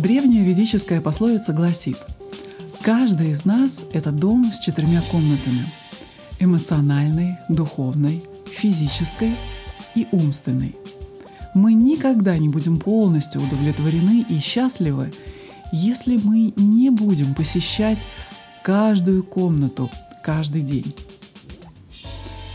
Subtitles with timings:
[0.00, 1.98] Древняя ведическая пословица гласит
[2.80, 5.70] «Каждый из нас– это дом с четырьмя комнатами–
[6.40, 9.36] эмоциональной, духовной, физической
[9.94, 10.74] и умственной.
[11.54, 15.12] Мы никогда не будем полностью удовлетворены и счастливы,
[15.70, 18.06] если мы не будем посещать
[18.64, 19.90] каждую комнату
[20.24, 20.94] каждый день.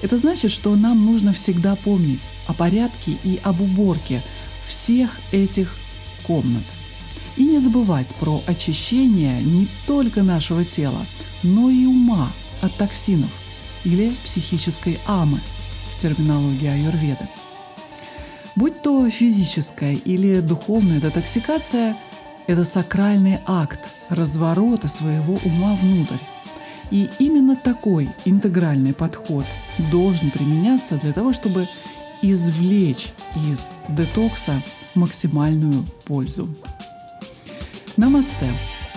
[0.01, 4.23] Это значит, что нам нужно всегда помнить о порядке и об уборке
[4.67, 5.75] всех этих
[6.25, 6.63] комнат.
[7.37, 11.05] И не забывать про очищение не только нашего тела,
[11.43, 13.31] но и ума от токсинов
[13.83, 15.41] или психической амы
[15.91, 17.27] в терминологии аюрведы.
[18.55, 21.97] Будь то физическая или духовная детоксикация,
[22.47, 26.23] это сакральный акт разворота своего ума внутрь.
[26.91, 29.45] И именно такой интегральный подход
[29.91, 31.67] должен применяться для того, чтобы
[32.21, 34.63] извлечь из детокса
[34.93, 36.47] максимальную пользу.
[37.97, 38.51] Намасте!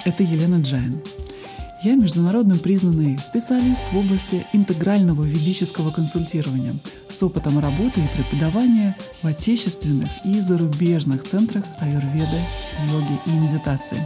[0.05, 1.01] Это Елена Джайн.
[1.85, 6.75] Я международно признанный специалист в области интегрального ведического консультирования
[7.09, 12.41] с опытом работы и преподавания в отечественных и зарубежных центрах аюрведы,
[12.91, 14.05] йоги и медитации.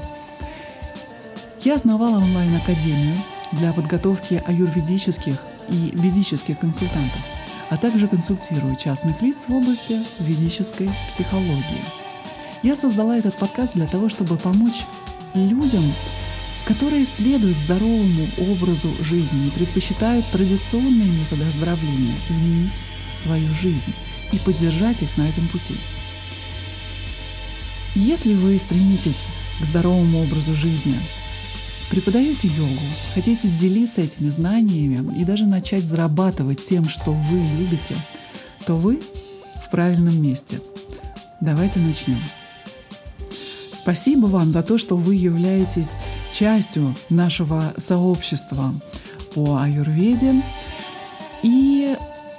[1.62, 3.16] Я основала онлайн-академию
[3.52, 5.38] для подготовки аюрведических
[5.70, 7.22] и ведических консультантов,
[7.70, 12.01] а также консультирую частных лиц в области ведической психологии.
[12.62, 14.84] Я создала этот подкаст для того, чтобы помочь
[15.34, 15.92] людям
[16.64, 23.92] которые следуют здоровому образу жизни и предпочитают традиционные методы оздоровления, изменить свою жизнь
[24.32, 25.76] и поддержать их на этом пути.
[27.94, 29.26] Если вы стремитесь
[29.60, 31.00] к здоровому образу жизни,
[31.90, 37.96] преподаете йогу, хотите делиться этими знаниями и даже начать зарабатывать тем, что вы любите,
[38.66, 39.00] то вы
[39.62, 40.60] в правильном месте.
[41.40, 42.22] Давайте начнем.
[43.82, 45.90] Спасибо вам за то, что вы являетесь
[46.30, 48.72] частью нашего сообщества
[49.34, 50.40] по аюрведе.
[51.42, 51.96] И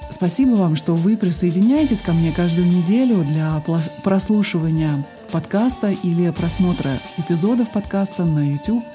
[0.10, 3.62] спасибо вам, что вы присоединяетесь ко мне каждую неделю для
[4.06, 8.86] прослушивания подкаста или просмотра эпизодов подкаста на YouTube.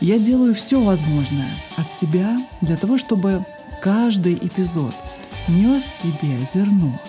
[0.00, 3.44] Я делаю все возможное от себя для того, чтобы
[3.82, 4.94] каждый эпизод
[5.48, 7.00] нес в себе зерно,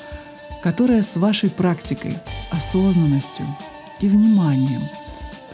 [0.63, 2.17] которое с вашей практикой,
[2.49, 3.45] осознанностью
[4.01, 4.83] и вниманием–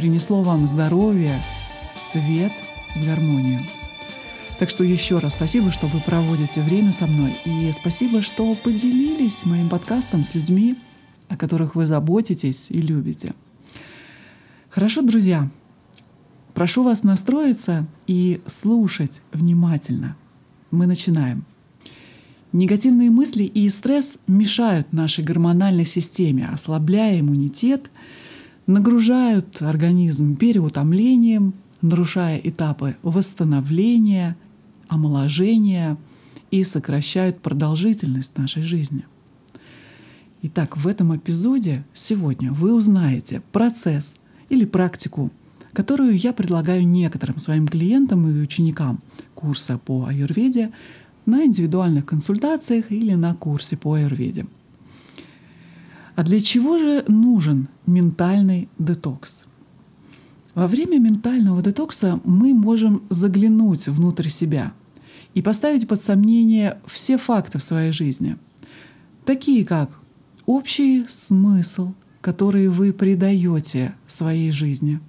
[0.02, 1.44] принесло вам здоровье,
[1.96, 2.52] свет
[2.96, 3.68] и гармонию.
[4.57, 9.46] Так что еще раз спасибо, что вы проводите время со мной, и спасибо, что поделились
[9.46, 10.75] моим подкастом с людьми,
[11.29, 13.35] о которых вы заботитесь и любите.
[14.72, 15.50] Хорошо, друзья,
[16.56, 20.16] прошу вас настроиться и слушать внимательно.
[20.72, 21.46] Мы начинаем.
[22.53, 27.91] Негативные мысли и стресс мешают нашей гормональной системе, ослабляя иммунитет–
[28.72, 34.38] нагружают организм переутомлением, нарушая этапы восстановления,
[34.88, 35.98] омоложения
[36.50, 39.06] и сокращают продолжительность нашей жизни.
[40.44, 44.18] Итак, в этом эпизоде сегодня вы узнаете процесс
[44.50, 45.32] или практику,
[45.74, 49.02] которую я предлагаю некоторым своим клиентам и ученикам
[49.36, 50.72] курса по аюрведе
[51.26, 54.48] на индивидуальных консультациях или на курсе по аюрведе–
[56.16, 59.45] а для чего же нужен ментальный детокс?
[60.53, 64.73] Во время ментального детокса мы можем заглянуть внутрь себя
[65.33, 68.38] и поставить под сомнение все факты в своей жизни,
[69.25, 69.91] такие как
[70.45, 74.99] общий смысл, который вы придаете своей жизни,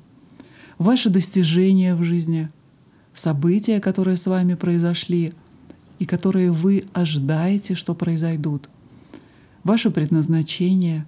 [0.78, 2.48] ваши достижения в жизни,
[3.12, 5.34] события, которые с вами произошли
[5.98, 8.69] и которые вы ожидаете, что произойдут–
[9.65, 11.06] ваше предназначение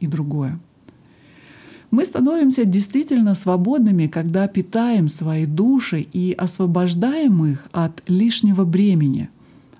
[0.00, 0.58] и другое.
[1.90, 9.30] Мы становимся действительно свободными, когда питаем свои души и освобождаем их от лишнего бремени,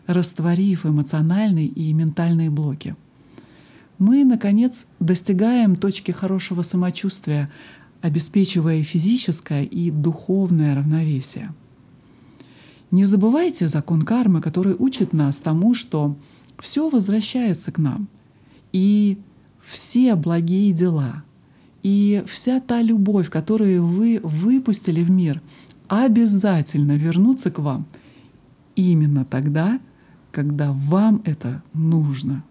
[0.06, 2.94] растворив эмоциональные и ментальные блоки.
[3.98, 7.50] Мы, наконец, достигаем точки хорошего самочувствия,
[8.00, 11.52] обеспечивая физическое и духовное равновесие.
[12.90, 16.16] Не забывайте закон кармы, который учит нас тому, что
[16.58, 18.08] все возвращается к нам.
[18.72, 19.18] И
[19.60, 21.24] все благие дела,
[21.82, 25.40] и вся та любовь, которую вы выпустили в мир,
[25.88, 27.86] обязательно вернутся к вам
[28.74, 29.80] именно тогда,
[30.32, 32.42] когда вам это нужно.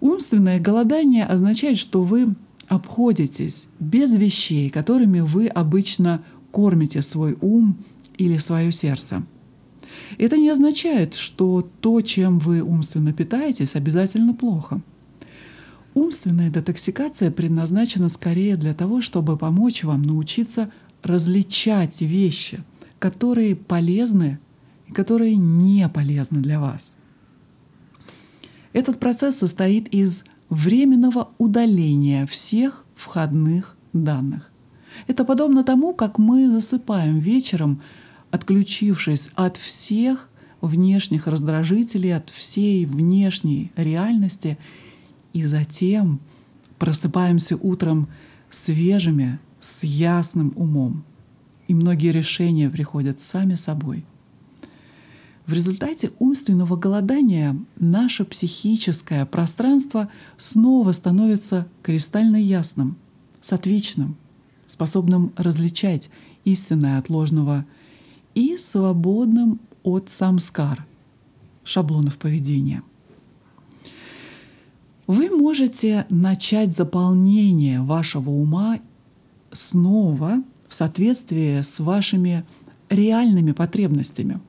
[0.00, 2.34] Умственное голодание означает, что вы
[2.68, 7.76] обходитесь без вещей, которыми вы обычно кормите свой ум
[8.16, 9.22] или свое сердце–
[10.18, 14.80] это не означает, что то, чем вы умственно питаетесь, обязательно плохо.
[15.94, 20.70] Умственная детоксикация предназначена скорее для того, чтобы помочь вам научиться
[21.02, 22.64] различать вещи,
[22.98, 24.38] которые полезны
[24.88, 26.96] и которые не полезны для вас.
[28.72, 34.50] Этот процесс состоит из временного удаления всех входных данных.
[35.06, 37.80] Это подобно тому, как мы засыпаем вечером,
[38.34, 40.28] отключившись от всех
[40.60, 44.58] внешних раздражителей, от всей внешней реальности,
[45.32, 46.18] и затем
[46.80, 48.08] просыпаемся утром
[48.50, 51.04] свежими, с ясным умом.
[51.68, 54.04] И многие решения приходят сами собой.
[55.46, 60.08] В результате умственного голодания наше психическое пространство
[60.38, 62.96] снова становится кристально ясным,
[63.40, 64.16] сатвичным,
[64.66, 66.10] способным различать
[66.44, 67.64] истинное от ложного
[68.34, 70.84] и свободным от самскар,
[71.64, 72.82] шаблонов поведения.
[75.06, 78.78] Вы можете начать заполнение вашего ума
[79.52, 82.44] снова в соответствии с вашими
[82.88, 84.40] реальными потребностями,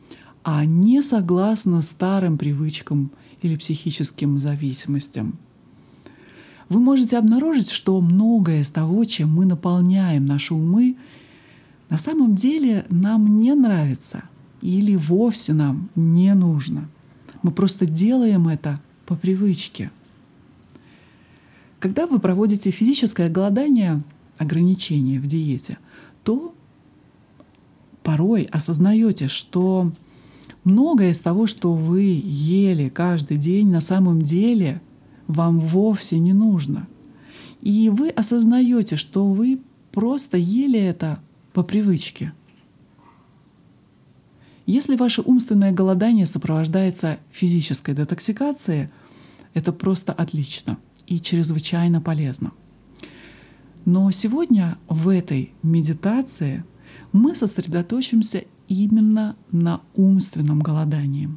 [0.43, 3.11] а не согласно старым привычкам
[3.41, 5.37] или психическим зависимостям.
[6.69, 10.95] Вы можете обнаружить, что многое из того, чем мы наполняем наши умы,
[11.89, 14.23] на самом деле нам не нравится–
[14.65, 16.89] или вовсе нам не нужно.
[17.43, 19.91] Мы просто делаем это по привычке.
[21.77, 24.01] Когда вы проводите физическое голодание,
[24.39, 25.77] ограничение в диете,
[26.23, 26.55] то
[28.01, 29.91] порой осознаете, что
[30.63, 34.81] многое из того, что вы ели каждый день, на самом деле
[35.27, 36.87] вам вовсе не нужно.
[37.61, 39.59] И вы осознаете, что вы
[39.91, 41.19] просто ели это
[41.55, 42.33] по привычке–
[44.65, 48.89] если ваше умственное голодание сопровождается физической детоксикацией,
[49.53, 52.51] это просто отлично и чрезвычайно полезно.
[53.85, 56.63] Но сегодня в этой медитации
[57.11, 61.29] мы сосредоточимся именно на умственном голодании.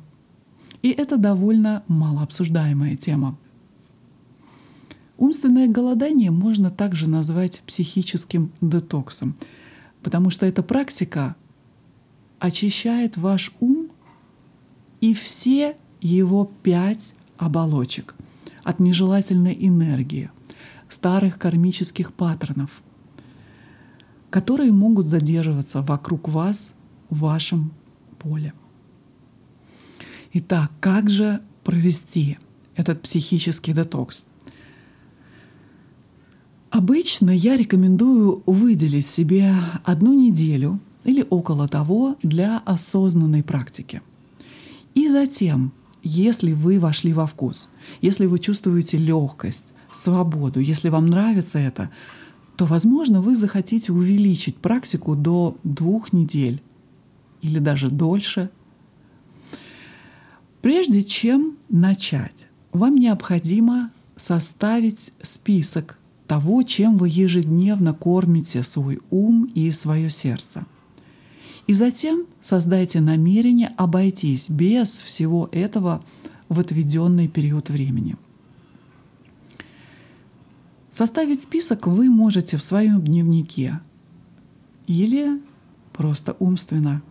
[0.81, 3.37] И это довольно малообсуждаемая тема.
[5.19, 9.37] Умственное голодание можно также назвать психическим детоксом,
[10.03, 11.37] потому что эта практика
[12.39, 13.91] очищает ваш ум
[15.00, 18.15] и все его пять оболочек
[18.62, 20.31] от нежелательной энергии,
[20.89, 22.83] старых кармических паттернов,
[24.31, 26.73] которые могут задерживаться вокруг вас
[27.11, 27.73] в вашем
[28.19, 28.53] поле.
[30.35, 32.39] Итак, как же провести
[32.77, 34.27] этот психический детокс?
[36.70, 39.55] Обычно я рекомендую выделить себе
[39.85, 44.03] одну неделю или около того для осознанной практики.
[44.94, 45.73] И затем,
[46.03, 47.70] если вы вошли во вкус,
[48.03, 51.91] если вы чувствуете легкость, свободу, если вам нравится это,
[52.56, 56.61] то, возможно, вы захотите увеличить практику до двух недель
[57.41, 58.50] или даже дольше.
[60.61, 65.99] Прежде чем начать, вам необходимо составить список
[66.29, 70.65] того, чем вы ежедневно кормите свой ум и свое сердце–
[71.69, 76.03] и затем создайте намерение обойтись без всего этого
[76.49, 78.17] в отведенный период времени.
[80.91, 83.81] Составить список вы можете в своем дневнике
[84.87, 85.43] или
[85.93, 87.03] просто умственно.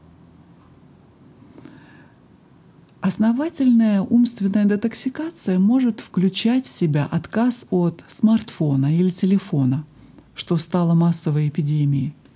[3.08, 9.86] Основательная умственная детоксикация может включать в себя отказ от смартфона или телефона,
[10.36, 12.14] что стало массовой эпидемией–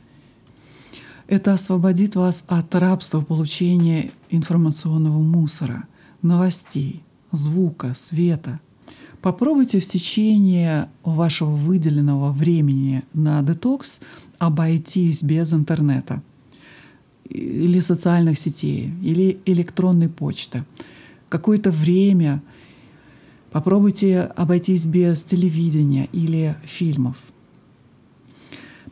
[1.32, 5.86] это освободит вас от рабства получения информационного мусора,
[6.22, 8.60] новостей, звука, света.
[9.22, 14.00] Попробуйте в течение вашего выделенного времени на детокс
[14.40, 16.22] обойтись без интернета
[17.32, 20.66] или социальных сетей, или электронной почты.
[21.30, 22.42] Какое-то время
[23.52, 27.18] попробуйте обойтись без телевидения или фильмов–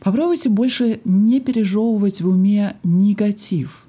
[0.00, 3.86] Попробуйте больше не пережевывать в уме негатив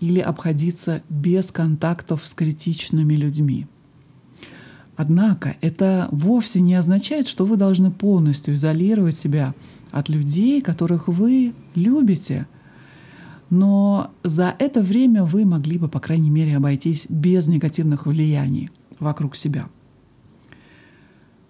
[0.00, 3.66] или обходиться без контактов с критичными людьми.
[4.96, 9.54] Однако это вовсе не означает, что вы должны полностью изолировать себя
[9.92, 12.46] от людей, которых вы любите.
[13.54, 19.36] Но за это время вы могли бы, по крайней мере, обойтись без негативных влияний вокруг
[19.36, 19.68] себя.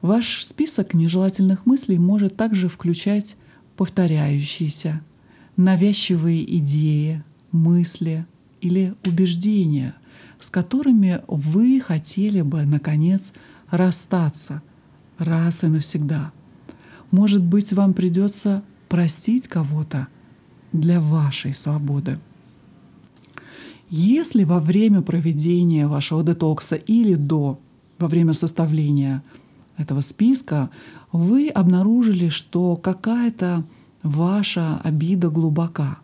[0.02, 3.36] Ваш список нежелательных мыслей может также включать
[3.78, 5.00] повторяющиеся,
[5.56, 8.26] навязчивые идеи, мысли
[8.60, 9.94] или убеждения,
[10.40, 13.32] с которыми вы хотели бы, наконец,
[13.70, 14.60] расстаться
[15.16, 16.32] раз и навсегда.
[17.10, 20.08] Может быть, вам придется простить кого-то
[20.74, 22.18] для вашей свободы.
[23.88, 27.60] Если во время проведения вашего детокса или до,
[27.98, 29.22] во время составления
[29.76, 30.70] этого списка,
[31.12, 33.64] вы обнаружили, что какая-то
[34.02, 35.98] ваша обида глубока,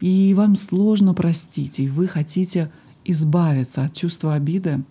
[0.00, 2.70] и вам сложно простить, и вы хотите
[3.04, 4.82] избавиться от чувства обиды,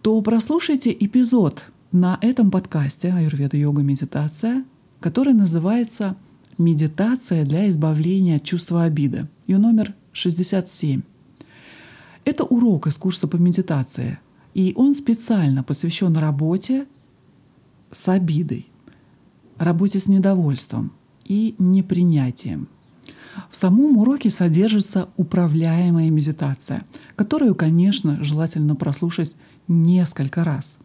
[0.00, 4.64] то прослушайте эпизод на этом подкасте «Аюрведа йога медитация»,
[5.00, 6.16] который называется
[6.58, 9.28] «Медитация для избавления от чувства обиды».
[9.46, 11.02] Ее номер 67.
[12.24, 14.18] Это урок из курса по медитации,
[14.54, 16.86] и он специально посвящен работе
[17.90, 18.68] с обидой,
[19.58, 20.92] работе с недовольством
[21.24, 22.68] и непринятием.
[23.50, 26.84] В самом уроке содержится управляемая медитация,
[27.16, 29.36] которую, конечно, желательно прослушать
[29.68, 30.78] несколько раз.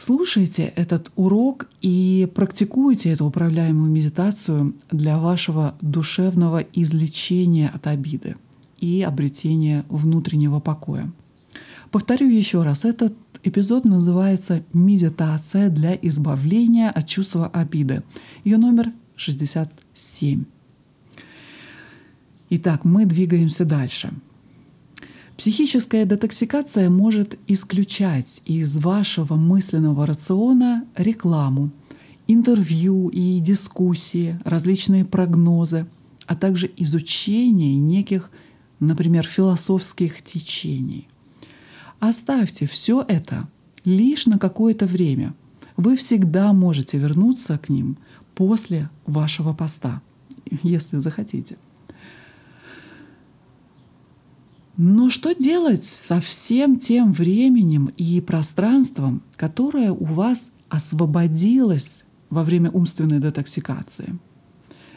[0.00, 8.36] Слушайте этот урок и практикуйте эту управляемую медитацию для вашего душевного излечения от обиды
[8.78, 11.12] и обретения внутреннего покоя.
[11.90, 18.02] Повторю еще раз, этот эпизод называется «Медитация для избавления от чувства обиды».
[18.42, 20.44] Ее номер 67.
[22.48, 24.14] Итак, мы двигаемся дальше.
[25.40, 31.70] Психическая детоксикация может исключать из вашего мысленного рациона рекламу,
[32.26, 35.86] интервью и дискуссии, различные прогнозы,
[36.26, 38.30] а также изучение неких,
[38.80, 41.08] например, философских течений.
[42.00, 43.48] Оставьте все это
[43.86, 45.32] лишь на какое-то время.
[45.78, 47.96] Вы всегда можете вернуться к ним
[48.34, 50.02] после вашего поста,
[50.62, 51.56] если захотите.
[54.82, 62.70] Но что делать со всем тем временем и пространством, которое у вас освободилось во время
[62.70, 64.18] умственной детоксикации?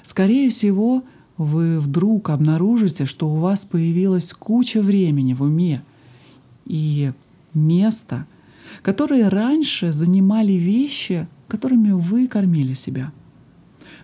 [0.05, 1.03] Скорее всего,
[1.35, 5.83] вы вдруг обнаружите, что у вас появилась куча времени в уме
[6.63, 7.11] и
[7.53, 8.25] места,
[8.83, 13.11] которые раньше занимали вещи, которыми вы кормили себя.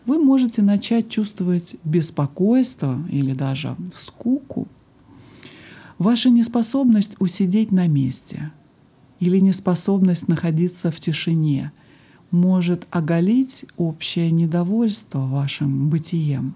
[0.06, 4.68] Вы можете начать чувствовать беспокойство или даже скуку–
[6.00, 8.54] Ваша неспособность усидеть на месте
[9.20, 11.74] или неспособность находиться в тишине
[12.32, 16.56] может оголить общее недовольство вашим бытием.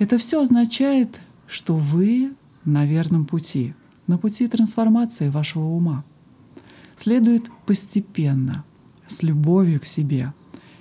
[0.00, 2.32] Это все означает, что вы
[2.64, 3.72] на верном пути,
[4.08, 6.04] на пути трансформации вашего ума.
[6.96, 8.64] Следует постепенно,
[9.06, 10.34] с любовью к себе,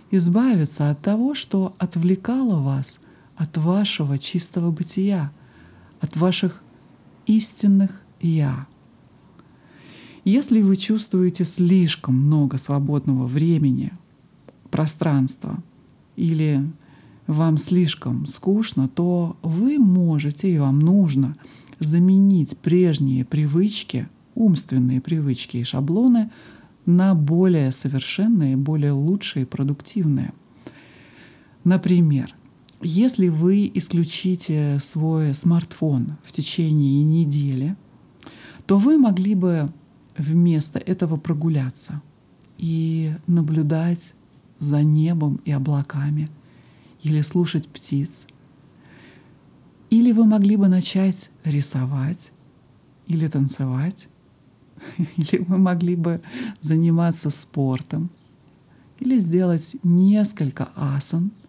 [0.09, 2.99] избавиться от того, что отвлекало вас
[3.35, 5.31] от вашего чистого бытия,
[5.99, 6.60] от ваших
[7.35, 8.67] истинных «я».
[10.23, 13.91] Если вы чувствуете слишком много свободного времени,
[14.69, 15.57] пространства
[16.15, 16.63] или
[17.25, 21.35] вам слишком скучно, то вы можете и вам нужно
[21.79, 26.29] заменить прежние привычки, умственные привычки и шаблоны
[26.85, 30.33] на более совершенные, более лучшие, продуктивные.
[31.63, 32.35] Например,
[32.81, 37.75] если вы исключите свой смартфон в течение недели,
[38.65, 39.71] то вы могли бы
[40.17, 42.01] вместо этого прогуляться
[42.57, 44.13] и наблюдать
[44.59, 46.29] за небом и облаками,
[47.03, 48.27] или слушать птиц.
[49.89, 52.31] Или вы могли бы начать рисовать,
[53.07, 54.07] или танцевать,
[55.17, 56.21] или вы могли бы
[56.61, 58.09] заниматься спортом,
[58.99, 61.31] или сделать несколько асан—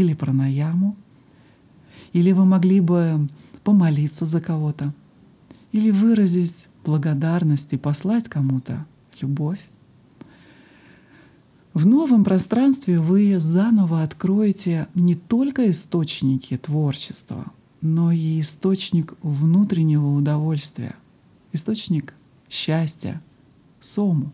[0.00, 0.96] или пранаяму,
[2.12, 3.28] или вы могли бы
[3.62, 4.92] помолиться за кого-то,
[5.72, 8.86] или выразить благодарность и послать кому-то
[9.20, 9.60] любовь.
[11.72, 17.46] В новом пространстве вы заново откроете не только источники творчества,
[17.80, 20.96] но и источник внутреннего удовольствия,
[21.52, 22.14] источник
[22.48, 23.22] счастья,
[23.80, 24.32] сому.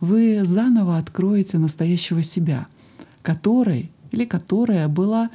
[0.00, 2.66] Вы заново откроете настоящего себя,
[3.22, 5.30] который или которая была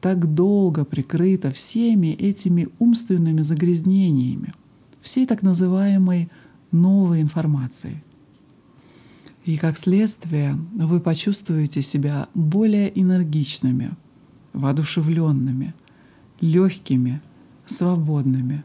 [0.00, 4.52] так долго прикрыта всеми этими умственными загрязнениями,
[5.00, 6.30] всей так называемой
[6.72, 8.02] новой информацией.
[9.44, 13.92] И как следствие вы почувствуете себя более энергичными,
[14.54, 15.74] воодушевленными,
[16.40, 17.20] легкими,
[17.66, 18.64] свободными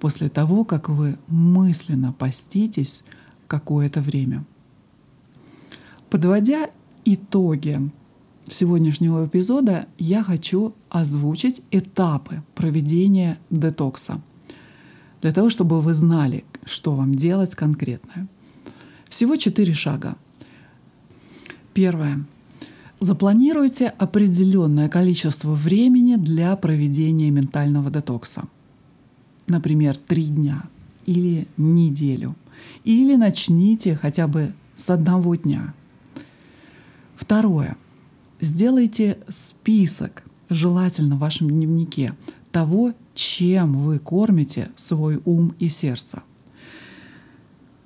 [0.00, 3.04] после того, как вы мысленно поститесь
[3.46, 4.44] какое-то время.
[6.10, 6.70] Подводя
[7.04, 7.90] итоги
[8.48, 14.20] сегодняшнего эпизода я хочу озвучить этапы проведения детокса.
[15.20, 18.28] Для того, чтобы вы знали, что вам делать конкретно.
[19.08, 20.16] Всего четыре шага.
[21.74, 22.24] Первое.
[23.00, 28.44] Запланируйте определенное количество времени для проведения ментального детокса.
[29.48, 30.64] Например, три дня
[31.06, 32.36] или неделю.
[32.84, 35.74] Или начните хотя бы с одного дня.
[37.16, 37.76] Второе.
[38.42, 42.16] Сделайте список, желательно в вашем дневнике,
[42.50, 46.24] того, чем вы кормите свой ум и сердце.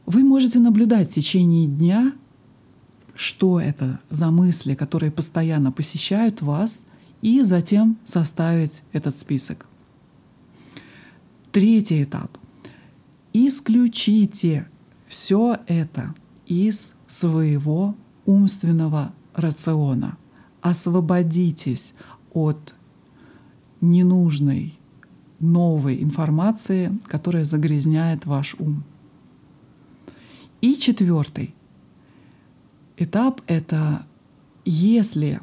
[0.07, 2.15] Вы можете наблюдать в течение дня,
[3.15, 6.87] что это за мысли, которые постоянно посещают вас,
[7.21, 9.67] и затем составить этот список.
[11.53, 12.39] Третий этап.
[13.35, 14.67] Исключите
[15.07, 16.15] все это
[16.47, 17.95] из своего
[18.25, 20.17] умственного рациона.
[20.67, 21.95] Освободитесь
[22.33, 22.75] от
[23.81, 24.77] ненужной
[25.39, 28.83] новой информации, которая загрязняет ваш ум.
[30.61, 31.55] И четвертый
[32.97, 34.07] этап— это
[34.65, 35.39] если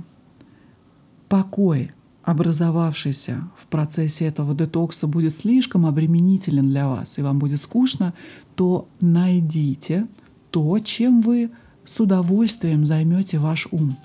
[1.29, 1.91] покой,
[2.23, 8.13] образовавшийся в процессе этого детокса, будет слишком обременителен для вас, и вам будет скучно,
[8.55, 10.05] то найдите
[10.51, 11.49] то, чем вы
[11.85, 13.95] с удовольствием займете ваш ум.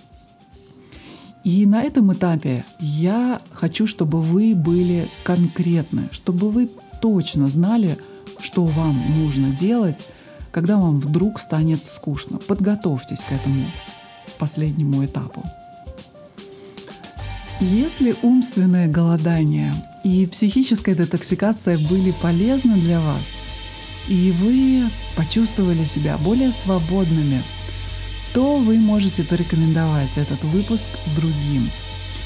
[1.44, 7.98] И на этом этапе я хочу, чтобы вы были конкретны, чтобы вы точно знали,
[8.40, 10.04] что вам нужно делать,
[10.50, 12.38] когда вам вдруг станет скучно.
[12.38, 13.66] Подготовьтесь к этому
[14.38, 15.44] последнему этапу.
[17.60, 23.26] Если умственное голодание и психическая детоксикация были полезны для вас,
[24.08, 27.44] и вы почувствовали себя более свободными–
[28.34, 31.70] то вы можете порекомендовать этот выпуск другим.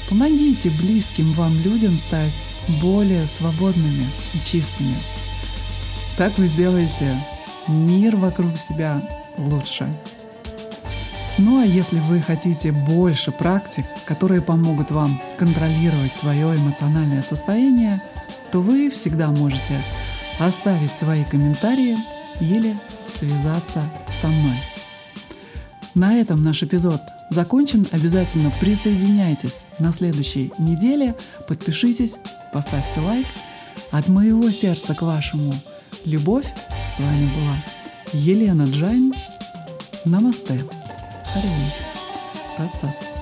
[0.09, 2.43] Помогите близким вам людям стать
[2.81, 4.95] более свободными и чистыми.
[6.17, 7.17] Так вы сделаете
[7.67, 9.01] мир вокруг себя
[9.37, 9.87] лучше.
[11.39, 18.03] Ну а если вы хотите больше практик, которые помогут вам контролировать свое эмоциональное состояние,
[18.51, 19.83] то вы всегда можете
[20.39, 21.97] оставить свои комментарии
[22.39, 24.72] или связаться со мной.
[25.95, 27.87] На этом наш эпизод закончен.
[27.91, 31.15] Обязательно присоединяйтесь на следующей неделе.
[31.47, 32.17] Подпишитесь,
[32.51, 33.27] поставьте лайк.
[33.91, 35.53] От моего сердца к вашему
[36.05, 36.47] любовь.
[36.87, 37.63] С вами была
[38.11, 39.13] Елена Джайн.
[40.05, 40.65] Намасте.
[41.31, 41.73] Хари
[42.57, 43.12] Ом Тат Сат.